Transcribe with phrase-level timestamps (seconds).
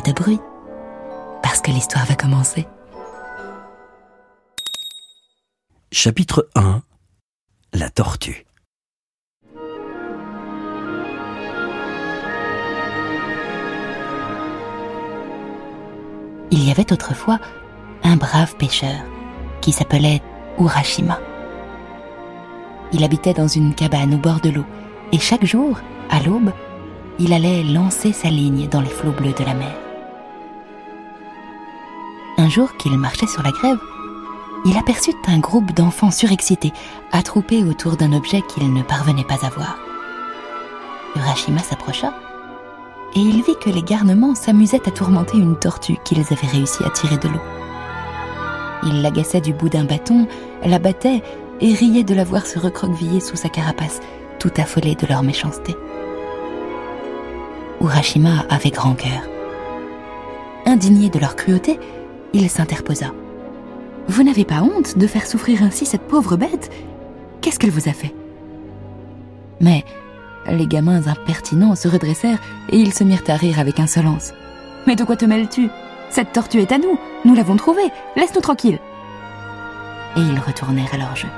[0.00, 0.40] plus de bruit,
[1.42, 2.66] parce que l'histoire va commencer.
[5.90, 6.82] Chapitre 1
[7.72, 8.44] La tortue.
[16.50, 17.38] Il y avait autrefois
[18.02, 19.00] un brave pêcheur
[19.60, 20.22] qui s'appelait
[20.58, 21.18] Urashima.
[22.92, 24.66] Il habitait dans une cabane au bord de l'eau
[25.12, 25.78] et chaque jour,
[26.10, 26.52] à l'aube,
[27.18, 29.85] il allait lancer sa ligne dans les flots bleus de la mer.
[32.46, 33.80] Un jour qu'il marchait sur la grève,
[34.64, 36.72] il aperçut un groupe d'enfants surexcités
[37.10, 39.76] attroupés autour d'un objet qu'il ne parvenait pas à voir.
[41.16, 42.14] Urashima s'approcha
[43.16, 46.90] et il vit que les garnements s'amusaient à tourmenter une tortue qu'ils avaient réussi à
[46.90, 47.40] tirer de l'eau.
[48.84, 50.28] Il l'agaçait du bout d'un bâton,
[50.64, 51.24] la battait
[51.60, 53.98] et riait de la voir se recroqueviller sous sa carapace,
[54.38, 55.74] tout affolé de leur méchanceté.
[57.80, 59.22] Urashima avait grand cœur.
[60.64, 61.80] Indigné de leur cruauté,
[62.32, 63.12] il s'interposa.
[64.08, 66.70] Vous n'avez pas honte de faire souffrir ainsi cette pauvre bête?
[67.40, 68.14] Qu'est-ce qu'elle vous a fait?
[69.60, 69.84] Mais
[70.48, 72.40] les gamins impertinents se redressèrent
[72.70, 74.32] et ils se mirent à rire avec insolence.
[74.86, 75.68] Mais de quoi te mêles-tu?
[76.10, 78.78] Cette tortue est à nous, nous l'avons trouvée, laisse-nous tranquille.
[80.16, 81.28] Et ils retournèrent à leur jeu.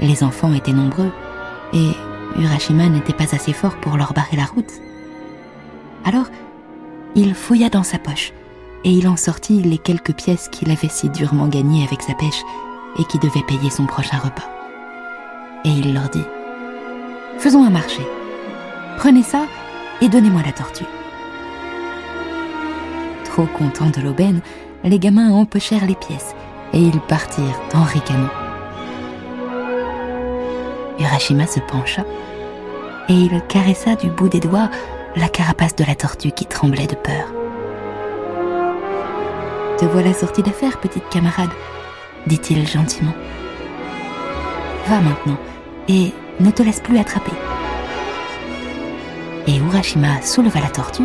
[0.00, 1.10] Les enfants étaient nombreux
[1.72, 1.90] et
[2.38, 4.72] Urashima n'était pas assez fort pour leur barrer la route.
[6.04, 6.26] Alors,
[7.14, 8.32] il fouilla dans sa poche
[8.84, 12.42] et il en sortit les quelques pièces qu'il avait si durement gagnées avec sa pêche
[12.98, 14.48] et qui devaient payer son prochain repas.
[15.64, 16.24] Et il leur dit
[17.38, 18.02] Faisons un marché.
[18.96, 19.46] Prenez ça
[20.00, 20.84] et donnez-moi la tortue.
[23.24, 24.40] Trop contents de l'aubaine,
[24.84, 26.34] les gamins empochèrent les pièces
[26.72, 28.30] et ils partirent en ricanant.
[30.98, 32.04] Urashima se pencha
[33.08, 34.70] et il caressa du bout des doigts
[35.16, 37.32] la carapace de la tortue qui tremblait de peur.
[39.78, 41.52] Te voilà sortie d'affaire, petite camarade,
[42.26, 43.14] dit-il gentiment.
[44.88, 45.38] Va maintenant
[45.86, 47.30] et ne te laisse plus attraper.
[49.46, 51.04] Et Urashima souleva la tortue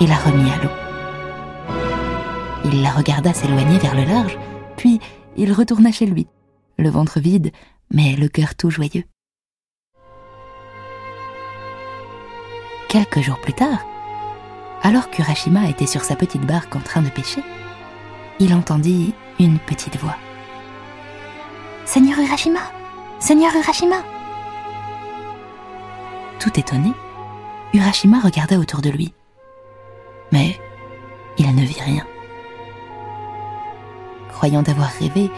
[0.00, 0.70] et la remit à l'eau.
[2.66, 4.38] Il la regarda s'éloigner vers le large,
[4.76, 5.00] puis
[5.36, 6.28] il retourna chez lui,
[6.78, 7.50] le ventre vide,
[7.92, 9.04] mais le cœur tout joyeux.
[12.88, 13.84] Quelques jours plus tard,
[14.84, 17.42] alors qu'Urashima était sur sa petite barque en train de pêcher,
[18.40, 20.16] il entendit une petite voix.
[21.84, 22.60] Seigneur Urashima
[23.20, 23.96] Seigneur Urashima
[26.38, 26.92] Tout étonné,
[27.72, 29.14] Urashima regarda autour de lui.
[30.32, 30.58] Mais
[31.38, 32.06] il ne vit rien.
[34.30, 35.30] Croyant d'avoir rêvé,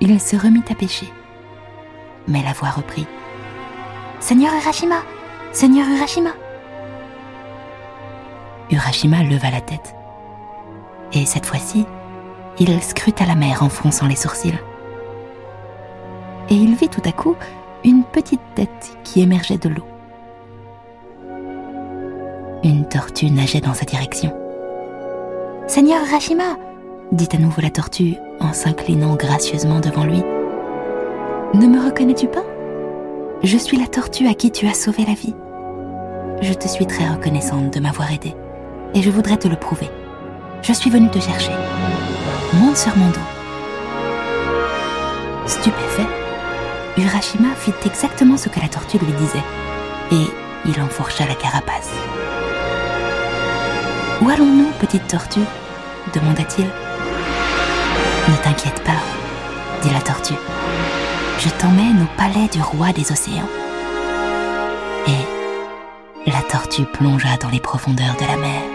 [0.00, 1.12] il se remit à pêcher.
[2.28, 3.06] Mais la voix reprit.
[4.20, 5.02] Seigneur Urashima
[5.52, 6.30] Seigneur Urashima
[8.70, 9.94] Urashima leva la tête.
[11.12, 11.86] Et cette fois-ci,
[12.58, 14.58] il scruta la mer en fronçant les sourcils.
[16.50, 17.36] Et il vit tout à coup
[17.84, 19.84] une petite tête qui émergeait de l'eau.
[22.62, 24.32] Une tortue nageait dans sa direction.
[25.66, 26.56] Seigneur Urashima
[27.12, 30.22] dit à nouveau la tortue en s'inclinant gracieusement devant lui.
[31.54, 32.44] Ne me reconnais-tu pas?
[33.42, 35.34] Je suis la tortue à qui tu as sauvé la vie.
[36.40, 38.34] Je te suis très reconnaissante de m'avoir aidée
[38.94, 39.90] et je voudrais te le prouver.
[40.62, 41.52] Je suis venue te chercher.
[42.54, 43.20] Monte sur mon dos.
[45.46, 46.06] Stupéfait,
[46.96, 49.42] Urashima fit exactement ce que la tortue lui disait,
[50.12, 50.30] et
[50.66, 51.90] il enfourcha la carapace.
[54.22, 55.40] Où allons-nous, petite tortue?
[56.14, 56.66] demanda-t-il.
[56.66, 59.00] Ne t'inquiète pas,
[59.82, 60.34] dit la tortue.
[61.38, 63.48] Je t'emmène au palais du roi des océans.
[66.26, 68.73] Et la tortue plongea dans les profondeurs de la mer.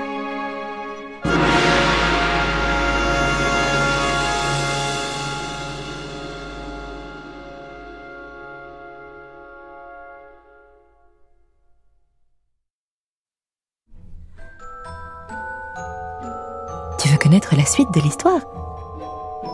[17.10, 18.42] Tu veux connaître la suite de l'histoire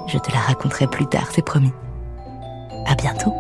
[0.08, 1.72] Je te la raconterai plus tard, c'est promis.
[2.86, 3.34] À bientôt.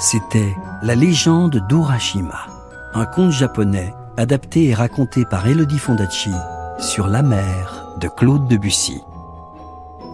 [0.00, 0.52] C'était
[0.82, 2.48] La légende d'Urashima,
[2.92, 6.32] un conte japonais adapté et raconté par Elodie Fondacci
[6.80, 9.00] sur La mer de Claude Debussy.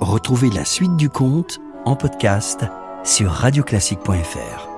[0.03, 2.67] Retrouvez la suite du conte en podcast
[3.03, 4.69] sur radioclassique.fr.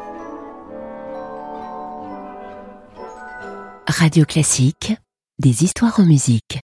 [3.89, 4.95] Radio Classique,
[5.41, 6.61] des histoires en musique.